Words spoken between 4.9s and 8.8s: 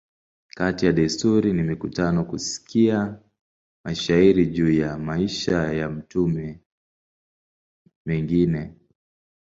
maisha ya mtume a mengine.